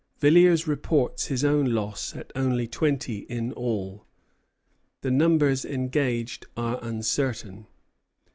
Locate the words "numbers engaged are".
5.11-6.79